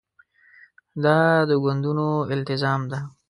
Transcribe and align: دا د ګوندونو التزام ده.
دا 1.03 1.17
د 1.49 1.51
ګوندونو 1.63 2.07
التزام 2.33 2.81
ده. 2.91 2.99